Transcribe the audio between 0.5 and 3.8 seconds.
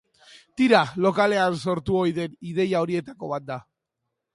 Tira, lokalean sortu ohi den ideia horietako bat da.